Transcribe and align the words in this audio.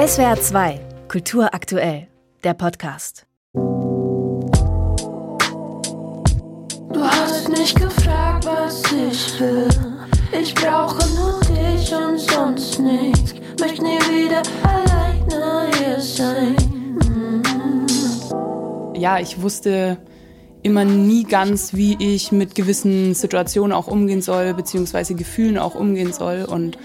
SWR 0.00 0.40
2, 0.40 0.80
Kultur 1.08 1.52
aktuell, 1.52 2.06
der 2.42 2.54
Podcast. 2.54 3.26
Du 3.52 3.60
hast 7.02 7.50
nicht 7.50 7.78
gefragt, 7.78 8.46
was 8.46 8.82
ich 8.92 9.38
will. 9.38 9.68
Ich 10.32 10.54
brauche 10.54 11.06
nur 11.14 11.38
dich 11.40 11.94
und 11.94 12.18
sonst 12.18 12.78
nichts. 12.78 13.34
Möchte 13.60 13.82
nie 13.82 13.98
wieder 13.98 14.40
alleine 14.62 15.70
hier 15.76 16.00
sein. 16.00 16.56
Mhm. 17.04 17.44
Ja, 18.96 19.18
ich 19.18 19.42
wusste 19.42 19.98
immer 20.62 20.86
nie 20.86 21.24
ganz, 21.24 21.74
wie 21.74 21.98
ich 22.00 22.32
mit 22.32 22.54
gewissen 22.54 23.12
Situationen 23.12 23.72
auch 23.72 23.86
umgehen 23.86 24.22
soll, 24.22 24.54
beziehungsweise 24.54 25.14
Gefühlen 25.14 25.58
auch 25.58 25.74
umgehen 25.74 26.14
soll. 26.14 26.46
Und 26.46 26.78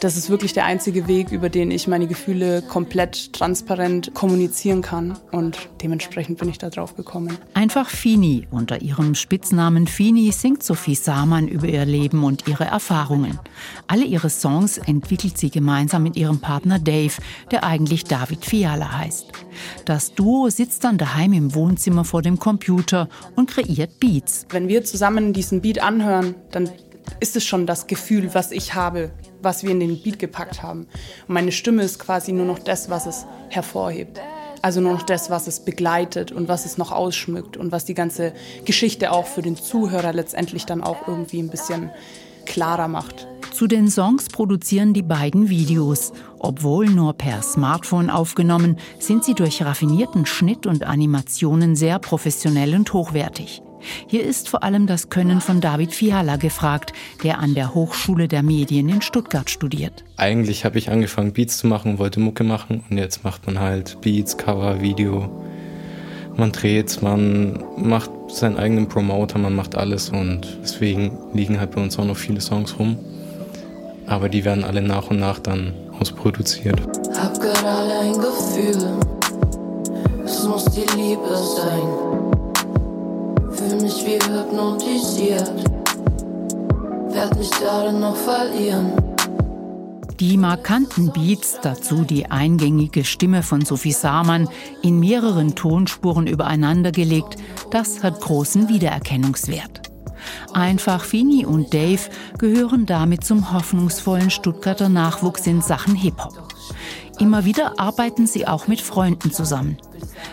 das 0.00 0.16
ist 0.16 0.28
wirklich 0.28 0.52
der 0.52 0.64
einzige 0.64 1.06
Weg, 1.06 1.30
über 1.30 1.48
den 1.48 1.70
ich 1.70 1.86
meine 1.86 2.06
Gefühle 2.06 2.62
komplett 2.62 3.32
transparent 3.32 4.12
kommunizieren 4.14 4.82
kann. 4.82 5.16
Und 5.30 5.68
dementsprechend 5.82 6.38
bin 6.38 6.48
ich 6.48 6.58
da 6.58 6.70
drauf 6.70 6.96
gekommen. 6.96 7.38
Einfach 7.54 7.88
Fini. 7.88 8.46
Unter 8.50 8.82
ihrem 8.82 9.14
Spitznamen 9.14 9.86
Fini 9.86 10.32
singt 10.32 10.62
Sophie 10.62 10.94
Samann 10.94 11.48
über 11.48 11.66
ihr 11.66 11.84
Leben 11.84 12.24
und 12.24 12.48
ihre 12.48 12.64
Erfahrungen. 12.64 13.38
Alle 13.86 14.04
ihre 14.04 14.30
Songs 14.30 14.78
entwickelt 14.78 15.38
sie 15.38 15.50
gemeinsam 15.50 16.02
mit 16.02 16.16
ihrem 16.16 16.40
Partner 16.40 16.78
Dave, 16.78 17.14
der 17.50 17.64
eigentlich 17.64 18.04
David 18.04 18.44
Fiala 18.44 18.98
heißt. 18.98 19.26
Das 19.84 20.14
Duo 20.14 20.50
sitzt 20.50 20.84
dann 20.84 20.98
daheim 20.98 21.32
im 21.32 21.54
Wohnzimmer 21.54 22.04
vor 22.04 22.22
dem 22.22 22.38
Computer 22.38 23.08
und 23.36 23.50
kreiert 23.50 24.00
Beats. 24.00 24.46
Wenn 24.50 24.68
wir 24.68 24.84
zusammen 24.84 25.32
diesen 25.32 25.60
Beat 25.60 25.82
anhören, 25.82 26.34
dann 26.50 26.70
ist 27.20 27.36
es 27.36 27.44
schon 27.44 27.66
das 27.66 27.86
Gefühl, 27.86 28.34
was 28.34 28.50
ich 28.50 28.74
habe, 28.74 29.10
was 29.44 29.62
wir 29.62 29.70
in 29.70 29.80
den 29.80 30.02
Beat 30.02 30.18
gepackt 30.18 30.62
haben. 30.62 30.86
Und 31.28 31.34
meine 31.34 31.52
Stimme 31.52 31.82
ist 31.82 31.98
quasi 31.98 32.32
nur 32.32 32.46
noch 32.46 32.58
das, 32.58 32.90
was 32.90 33.06
es 33.06 33.26
hervorhebt. 33.50 34.20
Also 34.62 34.80
nur 34.80 34.94
noch 34.94 35.02
das, 35.02 35.28
was 35.28 35.46
es 35.46 35.60
begleitet 35.60 36.32
und 36.32 36.48
was 36.48 36.64
es 36.64 36.78
noch 36.78 36.90
ausschmückt 36.90 37.58
und 37.58 37.70
was 37.70 37.84
die 37.84 37.92
ganze 37.92 38.32
Geschichte 38.64 39.12
auch 39.12 39.26
für 39.26 39.42
den 39.42 39.56
Zuhörer 39.56 40.14
letztendlich 40.14 40.64
dann 40.64 40.82
auch 40.82 41.06
irgendwie 41.06 41.40
ein 41.40 41.50
bisschen 41.50 41.90
klarer 42.46 42.88
macht. 42.88 43.28
Zu 43.52 43.66
den 43.66 43.88
Songs 43.88 44.28
produzieren 44.28 44.94
die 44.94 45.02
beiden 45.02 45.48
Videos. 45.48 46.12
Obwohl 46.38 46.86
nur 46.86 47.12
per 47.12 47.42
Smartphone 47.42 48.10
aufgenommen, 48.10 48.78
sind 48.98 49.22
sie 49.24 49.34
durch 49.34 49.62
raffinierten 49.62 50.26
Schnitt 50.26 50.66
und 50.66 50.84
Animationen 50.84 51.76
sehr 51.76 51.98
professionell 51.98 52.74
und 52.74 52.92
hochwertig. 52.92 53.62
Hier 54.06 54.24
ist 54.24 54.48
vor 54.48 54.62
allem 54.62 54.86
das 54.86 55.10
Können 55.10 55.40
von 55.40 55.60
David 55.60 55.92
Fiala 55.92 56.36
gefragt, 56.36 56.92
der 57.22 57.38
an 57.38 57.54
der 57.54 57.74
Hochschule 57.74 58.28
der 58.28 58.42
Medien 58.42 58.88
in 58.88 59.02
Stuttgart 59.02 59.50
studiert. 59.50 60.04
Eigentlich 60.16 60.64
habe 60.64 60.78
ich 60.78 60.90
angefangen, 60.90 61.32
Beats 61.32 61.58
zu 61.58 61.66
machen, 61.66 61.98
wollte 61.98 62.20
Mucke 62.20 62.44
machen 62.44 62.84
und 62.88 62.98
jetzt 62.98 63.24
macht 63.24 63.46
man 63.46 63.60
halt 63.60 64.00
Beats, 64.00 64.36
Cover, 64.36 64.80
Video. 64.80 65.30
Man 66.36 66.50
dreht, 66.50 67.00
man 67.00 67.62
macht 67.76 68.10
seinen 68.28 68.56
eigenen 68.56 68.88
Promoter, 68.88 69.38
man 69.38 69.54
macht 69.54 69.76
alles 69.76 70.10
und 70.10 70.58
deswegen 70.62 71.16
liegen 71.32 71.60
halt 71.60 71.70
bei 71.70 71.80
uns 71.80 71.98
auch 71.98 72.04
noch 72.04 72.16
viele 72.16 72.40
Songs 72.40 72.78
rum. 72.78 72.98
Aber 74.06 74.28
die 74.28 74.44
werden 74.44 74.64
alle 74.64 74.82
nach 74.82 75.10
und 75.10 75.20
nach 75.20 75.38
dann 75.38 75.72
ausproduziert. 76.00 76.80
Hab 77.16 77.40
gerade 77.40 77.98
ein 78.00 78.14
Gefühl, 78.14 78.98
es 80.24 80.42
muss 80.44 80.64
die 80.66 80.86
Liebe 80.96 81.36
sein 81.36 82.13
fühl 83.64 83.80
mich 83.80 84.04
wie 84.04 84.18
hypnotisiert. 84.18 85.50
Werd 87.12 87.38
mich 87.38 87.50
gerade 87.50 87.92
noch 87.92 88.16
verlieren. 88.16 88.92
Die 90.20 90.36
markanten 90.36 91.12
Beats, 91.12 91.58
dazu 91.60 92.04
die 92.04 92.26
eingängige 92.26 93.04
Stimme 93.04 93.42
von 93.42 93.64
Sophie 93.64 93.92
Samann, 93.92 94.48
in 94.82 95.00
mehreren 95.00 95.54
Tonspuren 95.54 96.26
übereinandergelegt, 96.26 97.36
das 97.70 98.02
hat 98.02 98.20
großen 98.20 98.68
Wiedererkennungswert. 98.68 99.90
Einfach 100.52 101.04
Fini 101.04 101.44
und 101.44 101.74
Dave 101.74 102.00
gehören 102.38 102.86
damit 102.86 103.24
zum 103.24 103.52
hoffnungsvollen 103.52 104.30
Stuttgarter 104.30 104.88
Nachwuchs 104.88 105.46
in 105.46 105.60
Sachen 105.60 105.96
Hip-Hop. 105.96 106.53
Immer 107.18 107.44
wieder 107.44 107.78
arbeiten 107.78 108.26
sie 108.26 108.46
auch 108.46 108.66
mit 108.66 108.80
Freunden 108.80 109.32
zusammen. 109.32 109.78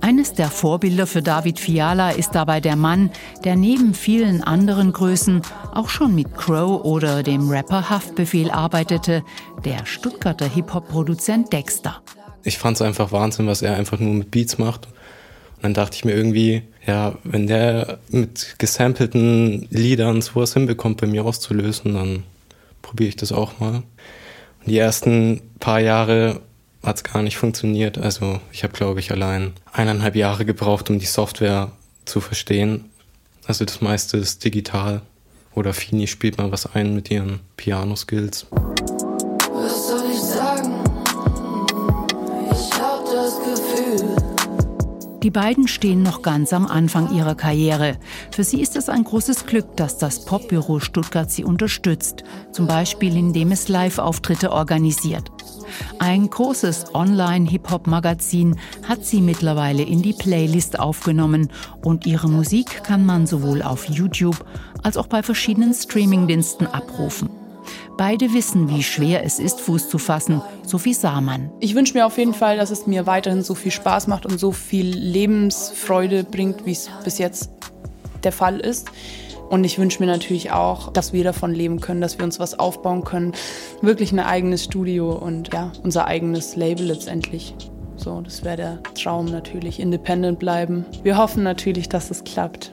Eines 0.00 0.32
der 0.32 0.48
Vorbilder 0.48 1.06
für 1.06 1.22
David 1.22 1.60
Fiala 1.60 2.10
ist 2.10 2.34
dabei 2.34 2.60
der 2.60 2.76
Mann, 2.76 3.10
der 3.44 3.56
neben 3.56 3.94
vielen 3.94 4.42
anderen 4.42 4.92
Größen 4.92 5.42
auch 5.74 5.88
schon 5.88 6.14
mit 6.14 6.34
Crow 6.34 6.82
oder 6.84 7.22
dem 7.22 7.50
Rapper 7.50 7.90
Haftbefehl 7.90 8.50
arbeitete, 8.50 9.22
der 9.64 9.84
Stuttgarter 9.86 10.48
Hip-Hop-Produzent 10.48 11.52
Dexter. 11.52 12.00
Ich 12.42 12.58
fand 12.58 12.76
es 12.76 12.82
einfach 12.82 13.12
Wahnsinn, 13.12 13.46
was 13.46 13.62
er 13.62 13.76
einfach 13.76 13.98
nur 13.98 14.14
mit 14.14 14.30
Beats 14.30 14.58
macht. 14.58 14.86
Und 14.86 15.62
dann 15.62 15.74
dachte 15.74 15.96
ich 15.96 16.04
mir 16.04 16.14
irgendwie, 16.14 16.62
ja, 16.86 17.14
wenn 17.22 17.46
der 17.46 17.98
mit 18.08 18.56
gesampelten 18.58 19.68
Liedern 19.70 20.20
sowas 20.22 20.54
hinbekommt, 20.54 21.00
bei 21.00 21.06
mir 21.06 21.24
auszulösen, 21.24 21.94
dann 21.94 22.24
probiere 22.80 23.10
ich 23.10 23.16
das 23.16 23.30
auch 23.30 23.60
mal. 23.60 23.76
Und 23.76 24.66
die 24.66 24.78
ersten 24.78 25.40
paar 25.60 25.80
Jahre 25.80 26.40
hat 26.82 26.96
es 26.96 27.04
gar 27.04 27.22
nicht 27.22 27.36
funktioniert. 27.36 27.98
Also 27.98 28.40
ich 28.52 28.64
habe, 28.64 28.72
glaube 28.72 29.00
ich, 29.00 29.10
allein 29.12 29.52
eineinhalb 29.72 30.16
Jahre 30.16 30.44
gebraucht, 30.44 30.90
um 30.90 30.98
die 30.98 31.06
Software 31.06 31.72
zu 32.04 32.20
verstehen. 32.20 32.86
Also 33.46 33.64
das 33.64 33.80
meiste 33.80 34.16
ist 34.16 34.44
digital. 34.44 35.02
Oder 35.54 35.74
Fini 35.74 36.06
spielt 36.06 36.38
mal 36.38 36.50
was 36.50 36.74
ein 36.74 36.94
mit 36.94 37.10
ihren 37.10 37.40
Piano-Skills. 37.56 38.46
Die 45.22 45.30
beiden 45.30 45.68
stehen 45.68 46.02
noch 46.02 46.22
ganz 46.22 46.52
am 46.52 46.66
Anfang 46.66 47.14
ihrer 47.14 47.36
Karriere. 47.36 47.96
Für 48.32 48.42
sie 48.42 48.60
ist 48.60 48.74
es 48.74 48.88
ein 48.88 49.04
großes 49.04 49.46
Glück, 49.46 49.76
dass 49.76 49.96
das 49.96 50.24
Popbüro 50.24 50.80
Stuttgart 50.80 51.30
sie 51.30 51.44
unterstützt, 51.44 52.24
zum 52.50 52.66
Beispiel 52.66 53.16
indem 53.16 53.52
es 53.52 53.68
Live-Auftritte 53.68 54.50
organisiert. 54.50 55.30
Ein 56.00 56.28
großes 56.28 56.94
Online-Hip-Hop-Magazin 56.94 58.58
hat 58.86 59.04
sie 59.04 59.20
mittlerweile 59.20 59.84
in 59.84 60.02
die 60.02 60.12
Playlist 60.12 60.80
aufgenommen 60.80 61.50
und 61.82 62.04
ihre 62.04 62.28
Musik 62.28 62.82
kann 62.82 63.06
man 63.06 63.28
sowohl 63.28 63.62
auf 63.62 63.88
YouTube 63.88 64.44
als 64.82 64.96
auch 64.96 65.06
bei 65.06 65.22
verschiedenen 65.22 65.72
Streamingdiensten 65.72 66.66
abrufen. 66.66 67.31
Beide 68.04 68.32
wissen, 68.32 68.68
wie 68.68 68.82
schwer 68.82 69.24
es 69.24 69.38
ist, 69.38 69.60
Fuß 69.60 69.88
zu 69.88 69.96
fassen, 69.96 70.42
Sophie 70.66 70.92
Samann. 70.92 71.52
Ich 71.60 71.76
wünsche 71.76 71.94
mir 71.94 72.04
auf 72.04 72.18
jeden 72.18 72.34
Fall, 72.34 72.56
dass 72.56 72.72
es 72.72 72.88
mir 72.88 73.06
weiterhin 73.06 73.44
so 73.44 73.54
viel 73.54 73.70
Spaß 73.70 74.08
macht 74.08 74.26
und 74.26 74.40
so 74.40 74.50
viel 74.50 74.86
Lebensfreude 74.86 76.24
bringt, 76.24 76.66
wie 76.66 76.72
es 76.72 76.90
bis 77.04 77.18
jetzt 77.18 77.50
der 78.24 78.32
Fall 78.32 78.58
ist. 78.58 78.90
Und 79.50 79.62
ich 79.62 79.78
wünsche 79.78 80.00
mir 80.00 80.08
natürlich 80.08 80.50
auch, 80.50 80.92
dass 80.92 81.12
wir 81.12 81.22
davon 81.22 81.54
leben 81.54 81.80
können, 81.80 82.00
dass 82.00 82.18
wir 82.18 82.24
uns 82.24 82.40
was 82.40 82.58
aufbauen 82.58 83.04
können. 83.04 83.34
Wirklich 83.82 84.10
ein 84.10 84.18
eigenes 84.18 84.64
Studio 84.64 85.12
und 85.12 85.54
ja, 85.54 85.70
unser 85.84 86.08
eigenes 86.08 86.56
Label 86.56 86.86
letztendlich. 86.86 87.54
So, 87.94 88.20
das 88.20 88.42
wäre 88.42 88.56
der 88.56 88.82
Traum 88.94 89.26
natürlich. 89.26 89.78
Independent 89.78 90.40
bleiben. 90.40 90.86
Wir 91.04 91.18
hoffen 91.18 91.44
natürlich, 91.44 91.88
dass 91.88 92.10
es 92.10 92.24
klappt. 92.24 92.72